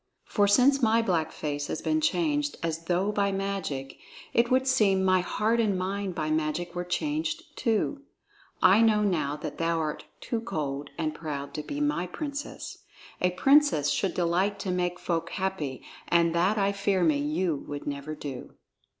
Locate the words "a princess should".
13.21-14.15